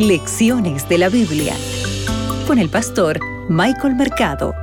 Lecciones 0.00 0.88
de 0.88 0.96
la 0.96 1.10
Biblia 1.10 1.54
con 2.46 2.58
el 2.58 2.70
pastor 2.70 3.20
Michael 3.50 3.96
Mercado. 3.96 4.54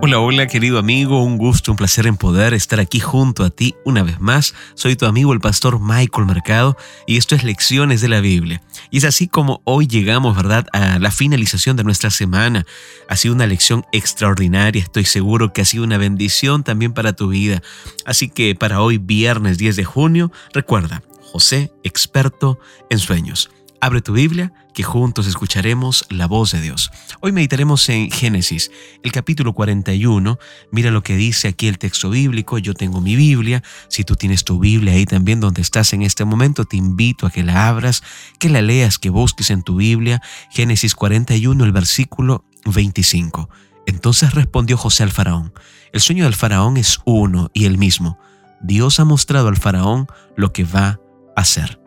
Hola, 0.00 0.18
hola 0.18 0.48
querido 0.48 0.80
amigo, 0.80 1.22
un 1.22 1.38
gusto, 1.38 1.70
un 1.70 1.76
placer 1.76 2.08
en 2.08 2.16
poder 2.16 2.52
estar 2.52 2.80
aquí 2.80 2.98
junto 2.98 3.44
a 3.44 3.50
ti 3.50 3.76
una 3.84 4.02
vez 4.02 4.20
más. 4.20 4.56
Soy 4.74 4.96
tu 4.96 5.06
amigo 5.06 5.32
el 5.32 5.38
pastor 5.38 5.78
Michael 5.78 6.26
Mercado 6.26 6.76
y 7.06 7.16
esto 7.16 7.36
es 7.36 7.44
Lecciones 7.44 8.00
de 8.00 8.08
la 8.08 8.20
Biblia. 8.20 8.60
Y 8.90 8.98
es 8.98 9.04
así 9.04 9.28
como 9.28 9.62
hoy 9.62 9.86
llegamos, 9.86 10.34
¿verdad?, 10.34 10.66
a 10.72 10.98
la 10.98 11.12
finalización 11.12 11.76
de 11.76 11.84
nuestra 11.84 12.10
semana. 12.10 12.66
Ha 13.08 13.16
sido 13.16 13.36
una 13.36 13.46
lección 13.46 13.86
extraordinaria, 13.92 14.82
estoy 14.82 15.04
seguro 15.04 15.52
que 15.52 15.60
ha 15.60 15.64
sido 15.64 15.84
una 15.84 15.96
bendición 15.96 16.64
también 16.64 16.92
para 16.92 17.12
tu 17.12 17.28
vida. 17.28 17.62
Así 18.04 18.28
que 18.28 18.56
para 18.56 18.82
hoy, 18.82 18.98
viernes 18.98 19.58
10 19.58 19.76
de 19.76 19.84
junio, 19.84 20.32
recuerda, 20.52 21.04
José, 21.32 21.72
experto 21.82 22.58
en 22.90 22.98
sueños. 22.98 23.50
Abre 23.80 24.02
tu 24.02 24.12
Biblia, 24.12 24.52
que 24.74 24.82
juntos 24.82 25.26
escucharemos 25.26 26.04
la 26.10 26.26
voz 26.26 26.52
de 26.52 26.60
Dios. 26.60 26.90
Hoy 27.20 27.32
meditaremos 27.32 27.88
en 27.88 28.10
Génesis, 28.10 28.70
el 29.02 29.12
capítulo 29.12 29.54
41. 29.54 30.38
Mira 30.70 30.90
lo 30.90 31.02
que 31.02 31.16
dice 31.16 31.48
aquí 31.48 31.68
el 31.68 31.78
texto 31.78 32.10
bíblico. 32.10 32.58
Yo 32.58 32.74
tengo 32.74 33.00
mi 33.00 33.16
Biblia. 33.16 33.62
Si 33.88 34.04
tú 34.04 34.14
tienes 34.14 34.44
tu 34.44 34.58
Biblia 34.58 34.92
ahí 34.92 35.06
también 35.06 35.40
donde 35.40 35.62
estás 35.62 35.94
en 35.94 36.02
este 36.02 36.26
momento, 36.26 36.66
te 36.66 36.76
invito 36.76 37.26
a 37.26 37.30
que 37.30 37.42
la 37.42 37.66
abras, 37.66 38.02
que 38.38 38.50
la 38.50 38.60
leas, 38.60 38.98
que 38.98 39.08
busques 39.08 39.50
en 39.50 39.62
tu 39.62 39.76
Biblia. 39.76 40.20
Génesis 40.50 40.94
41, 40.94 41.64
el 41.64 41.72
versículo 41.72 42.44
25. 42.66 43.48
Entonces 43.86 44.34
respondió 44.34 44.76
José 44.76 45.02
al 45.02 45.10
faraón. 45.10 45.54
El 45.92 46.02
sueño 46.02 46.24
del 46.24 46.34
faraón 46.34 46.76
es 46.76 47.00
uno 47.06 47.50
y 47.54 47.64
el 47.64 47.78
mismo. 47.78 48.18
Dios 48.60 49.00
ha 49.00 49.04
mostrado 49.04 49.48
al 49.48 49.56
faraón 49.56 50.06
lo 50.36 50.52
que 50.52 50.64
va 50.64 51.00
hacer. 51.36 51.80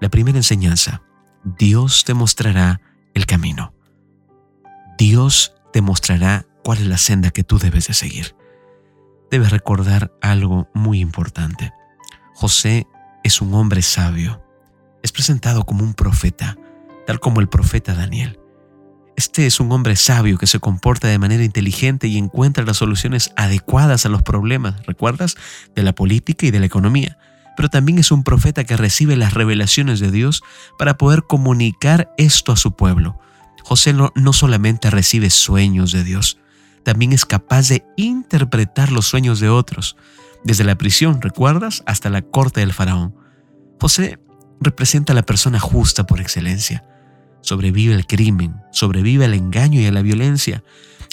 La 0.00 0.08
primera 0.08 0.38
enseñanza 0.38 1.02
Dios 1.58 2.02
te 2.04 2.12
mostrará 2.12 2.80
el 3.14 3.24
camino. 3.24 3.72
Dios 4.98 5.54
te 5.72 5.80
mostrará 5.80 6.44
cuál 6.64 6.78
es 6.78 6.86
la 6.86 6.98
senda 6.98 7.30
que 7.30 7.44
tú 7.44 7.58
debes 7.58 7.86
de 7.86 7.94
seguir. 7.94 8.34
Debes 9.30 9.50
recordar 9.50 10.12
algo 10.20 10.68
muy 10.74 10.98
importante. 10.98 11.72
José 12.34 12.86
es 13.22 13.40
un 13.40 13.54
hombre 13.54 13.82
sabio. 13.82 14.42
Es 15.04 15.12
presentado 15.12 15.64
como 15.64 15.84
un 15.84 15.94
profeta, 15.94 16.56
tal 17.06 17.20
como 17.20 17.40
el 17.40 17.48
profeta 17.48 17.94
Daniel. 17.94 18.40
Este 19.16 19.46
es 19.46 19.60
un 19.60 19.70
hombre 19.70 19.94
sabio 19.94 20.38
que 20.38 20.48
se 20.48 20.58
comporta 20.58 21.06
de 21.06 21.18
manera 21.18 21.44
inteligente 21.44 22.08
y 22.08 22.18
encuentra 22.18 22.64
las 22.64 22.78
soluciones 22.78 23.32
adecuadas 23.36 24.04
a 24.04 24.08
los 24.08 24.22
problemas, 24.22 24.84
¿recuerdas? 24.84 25.36
De 25.74 25.84
la 25.84 25.94
política 25.94 26.46
y 26.46 26.50
de 26.50 26.60
la 26.60 26.66
economía 26.66 27.18
pero 27.56 27.68
también 27.68 27.98
es 27.98 28.12
un 28.12 28.22
profeta 28.22 28.64
que 28.64 28.76
recibe 28.76 29.16
las 29.16 29.34
revelaciones 29.34 30.00
de 30.00 30.10
Dios 30.10 30.42
para 30.78 30.96
poder 30.96 31.24
comunicar 31.24 32.12
esto 32.18 32.52
a 32.52 32.56
su 32.56 32.72
pueblo. 32.76 33.18
José 33.64 33.92
no, 33.92 34.32
solamente 34.32 34.90
recibe 34.90 35.30
sueños 35.30 35.90
de 35.90 36.04
Dios, 36.04 36.38
también 36.84 37.12
es 37.12 37.24
capaz 37.24 37.68
de 37.68 37.84
interpretar 37.96 38.92
los 38.92 39.06
sueños 39.06 39.40
de 39.40 39.48
otros, 39.48 39.96
desde 40.44 40.62
la 40.62 40.78
prisión, 40.78 41.20
¿recuerdas?, 41.20 41.82
hasta 41.84 42.10
la 42.10 42.22
corte 42.22 42.60
del 42.60 42.72
faraón. 42.72 43.16
José 43.80 44.20
representa 44.60 45.12
a 45.12 45.16
la 45.16 45.24
persona 45.24 45.58
justa 45.58 46.06
por 46.06 46.20
excelencia. 46.20 46.84
Sobrevive 47.40 47.94
el 47.94 48.06
crimen, 48.06 48.60
sobrevive 48.70 49.24
el 49.24 49.34
engaño 49.34 49.80
y 49.80 49.86
a 49.86 49.92
la 49.92 50.02
violencia, 50.02 50.62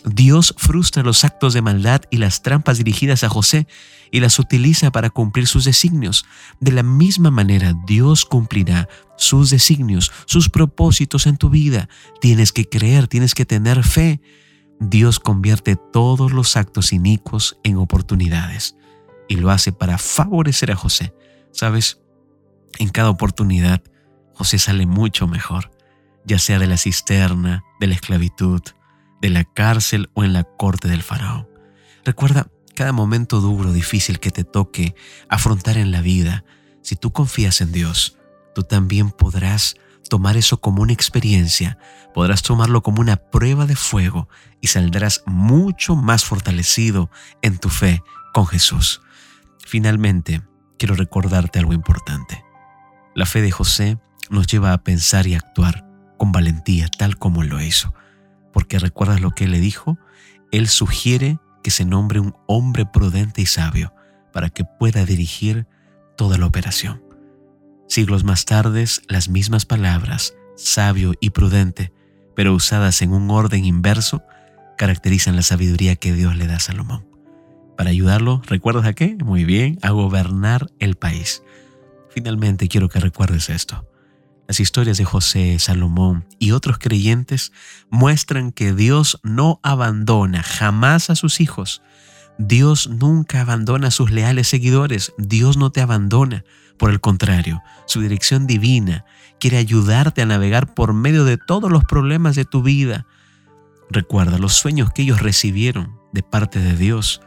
Dios 0.05 0.53
frustra 0.57 1.03
los 1.03 1.23
actos 1.23 1.53
de 1.53 1.61
maldad 1.61 2.01
y 2.09 2.17
las 2.17 2.41
trampas 2.41 2.77
dirigidas 2.77 3.23
a 3.23 3.29
José 3.29 3.67
y 4.11 4.19
las 4.19 4.37
utiliza 4.37 4.91
para 4.91 5.09
cumplir 5.09 5.47
sus 5.47 5.65
designios. 5.65 6.25
De 6.59 6.71
la 6.71 6.83
misma 6.83 7.31
manera, 7.31 7.73
Dios 7.87 8.25
cumplirá 8.25 8.89
sus 9.17 9.49
designios, 9.49 10.11
sus 10.25 10.49
propósitos 10.49 11.25
en 11.25 11.37
tu 11.37 11.49
vida. 11.49 11.89
Tienes 12.21 12.51
que 12.51 12.67
creer, 12.67 13.07
tienes 13.07 13.33
que 13.33 13.45
tener 13.45 13.83
fe. 13.83 14.21
Dios 14.79 15.19
convierte 15.19 15.75
todos 15.75 16.31
los 16.31 16.57
actos 16.57 16.91
inicuos 16.91 17.57
en 17.63 17.77
oportunidades 17.77 18.75
y 19.29 19.37
lo 19.37 19.51
hace 19.51 19.71
para 19.71 19.97
favorecer 19.97 20.71
a 20.71 20.75
José. 20.75 21.13
¿Sabes? 21.51 22.01
En 22.79 22.89
cada 22.89 23.09
oportunidad, 23.09 23.81
José 24.33 24.57
sale 24.57 24.85
mucho 24.85 25.27
mejor, 25.27 25.71
ya 26.25 26.39
sea 26.39 26.59
de 26.59 26.67
la 26.67 26.77
cisterna, 26.77 27.63
de 27.79 27.87
la 27.87 27.93
esclavitud, 27.93 28.61
de 29.23 29.29
la 29.29 29.45
cárcel 29.45 30.09
o 30.15 30.25
en 30.25 30.33
la 30.33 30.43
corte 30.43 30.89
del 30.89 31.01
faraón. 31.01 31.47
Recuerda 32.03 32.47
cada 32.75 32.91
momento 32.91 33.39
duro, 33.39 33.71
difícil 33.71 34.19
que 34.19 34.31
te 34.31 34.43
toque 34.43 34.95
afrontar 35.29 35.77
en 35.77 35.93
la 35.93 36.01
vida. 36.01 36.43
Si 36.81 36.97
tú 36.97 37.13
confías 37.13 37.61
en 37.61 37.71
Dios, 37.71 38.17
tú 38.53 38.63
también 38.63 39.11
podrás 39.11 39.77
tomar 40.09 40.35
eso 40.35 40.59
como 40.59 40.81
una 40.81 40.91
experiencia, 40.91 41.77
podrás 42.13 42.41
tomarlo 42.41 42.83
como 42.83 42.99
una 42.99 43.15
prueba 43.15 43.65
de 43.65 43.77
fuego 43.77 44.27
y 44.59 44.67
saldrás 44.67 45.23
mucho 45.25 45.95
más 45.95 46.25
fortalecido 46.25 47.09
en 47.41 47.59
tu 47.59 47.69
fe 47.69 48.03
con 48.33 48.45
Jesús. 48.45 48.99
Finalmente, 49.65 50.41
quiero 50.77 50.95
recordarte 50.95 51.59
algo 51.59 51.71
importante. 51.71 52.43
La 53.15 53.25
fe 53.25 53.41
de 53.41 53.51
José 53.51 53.99
nos 54.29 54.47
lleva 54.47 54.73
a 54.73 54.83
pensar 54.83 55.27
y 55.27 55.35
actuar 55.35 55.85
con 56.17 56.33
valentía 56.33 56.89
tal 56.89 57.17
como 57.17 57.43
lo 57.43 57.61
hizo 57.61 57.93
porque 58.53 58.79
recuerdas 58.79 59.19
lo 59.19 59.31
que 59.31 59.45
él 59.45 59.51
le 59.51 59.59
dijo, 59.59 59.97
él 60.51 60.67
sugiere 60.67 61.39
que 61.63 61.71
se 61.71 61.83
nombre 61.83 62.19
un 62.19 62.35
hombre 62.47 62.85
prudente 62.85 63.41
y 63.41 63.45
sabio 63.45 63.93
para 64.31 64.49
que 64.49 64.63
pueda 64.63 65.05
dirigir 65.05 65.67
toda 66.15 66.37
la 66.37 66.45
operación. 66.45 67.03
Siglos 67.87 68.23
más 68.23 68.45
tarde, 68.45 68.85
las 69.07 69.29
mismas 69.29 69.65
palabras, 69.65 70.35
sabio 70.55 71.13
y 71.19 71.31
prudente, 71.31 71.91
pero 72.35 72.53
usadas 72.53 73.01
en 73.01 73.11
un 73.11 73.29
orden 73.29 73.65
inverso, 73.65 74.23
caracterizan 74.77 75.35
la 75.35 75.41
sabiduría 75.41 75.95
que 75.95 76.13
Dios 76.13 76.35
le 76.35 76.47
da 76.47 76.55
a 76.55 76.59
Salomón. 76.59 77.07
Para 77.77 77.89
ayudarlo, 77.89 78.41
¿recuerdas 78.47 78.85
a 78.85 78.93
qué? 78.93 79.15
Muy 79.23 79.45
bien, 79.45 79.77
a 79.81 79.91
gobernar 79.91 80.71
el 80.79 80.95
país. 80.95 81.43
Finalmente 82.09 82.67
quiero 82.67 82.89
que 82.89 82.99
recuerdes 82.99 83.49
esto. 83.49 83.87
Las 84.47 84.59
historias 84.59 84.97
de 84.97 85.05
José, 85.05 85.57
Salomón 85.59 86.25
y 86.37 86.51
otros 86.51 86.77
creyentes 86.77 87.51
muestran 87.89 88.51
que 88.51 88.73
Dios 88.73 89.19
no 89.23 89.59
abandona 89.63 90.43
jamás 90.43 91.09
a 91.09 91.15
sus 91.15 91.39
hijos. 91.39 91.81
Dios 92.37 92.89
nunca 92.89 93.41
abandona 93.41 93.87
a 93.87 93.91
sus 93.91 94.11
leales 94.11 94.47
seguidores. 94.47 95.13
Dios 95.17 95.55
no 95.55 95.71
te 95.71 95.81
abandona. 95.81 96.43
Por 96.77 96.91
el 96.91 96.99
contrario, 96.99 97.61
su 97.85 98.01
dirección 98.01 98.47
divina 98.47 99.05
quiere 99.39 99.57
ayudarte 99.57 100.21
a 100.21 100.25
navegar 100.25 100.73
por 100.73 100.93
medio 100.93 101.23
de 101.23 101.37
todos 101.37 101.71
los 101.71 101.85
problemas 101.85 102.35
de 102.35 102.45
tu 102.45 102.63
vida. 102.63 103.05
Recuerda 103.89 104.37
los 104.39 104.53
sueños 104.53 104.91
que 104.91 105.03
ellos 105.03 105.21
recibieron 105.21 105.97
de 106.11 106.23
parte 106.23 106.59
de 106.59 106.75
Dios. 106.75 107.21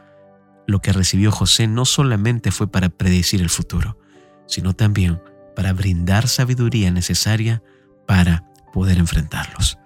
Lo 0.67 0.81
que 0.81 0.93
recibió 0.93 1.31
José 1.31 1.69
no 1.69 1.85
solamente 1.85 2.51
fue 2.51 2.71
para 2.71 2.89
predecir 2.89 3.41
el 3.41 3.51
futuro, 3.51 3.99
sino 4.47 4.75
también 4.75 5.21
para 5.57 5.73
brindar 5.73 6.29
sabiduría 6.29 6.93
necesaria 6.93 7.63
para 8.07 8.45
poder 8.73 8.99
enfrentarlos. 8.99 9.79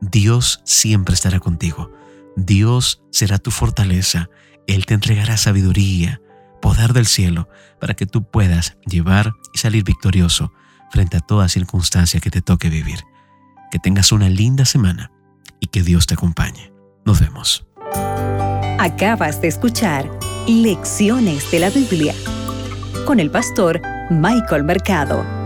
Dios 0.00 0.62
siempre 0.64 1.14
estará 1.14 1.38
contigo. 1.38 1.92
Dios 2.36 3.02
será 3.12 3.38
tu 3.38 3.50
fortaleza. 3.50 4.30
Él 4.66 4.86
te 4.86 4.94
entregará 4.94 5.36
sabiduría, 5.36 6.20
poder 6.62 6.94
del 6.94 7.06
cielo, 7.06 7.48
para 7.78 7.94
que 7.94 8.06
tú 8.06 8.24
puedas 8.28 8.78
llevar 8.86 9.34
y 9.52 9.58
salir 9.58 9.84
victorioso 9.84 10.52
frente 10.90 11.18
a 11.18 11.20
toda 11.20 11.48
circunstancia 11.48 12.18
que 12.20 12.30
te 12.30 12.40
toque 12.40 12.70
vivir. 12.70 13.00
Que 13.70 13.78
tengas 13.78 14.10
una 14.10 14.28
linda 14.28 14.64
semana 14.64 15.12
y 15.60 15.66
que 15.66 15.82
Dios 15.82 16.06
te 16.06 16.14
acompañe. 16.14 16.72
Nos 17.04 17.20
vemos. 17.20 17.66
Acabas 18.78 19.40
de 19.42 19.48
escuchar 19.48 20.10
Lecciones 20.48 21.50
de 21.50 21.60
la 21.60 21.70
Biblia 21.70 22.14
con 23.04 23.20
el 23.20 23.30
pastor 23.30 23.80
Michael 24.10 24.64
Mercado. 24.64 25.39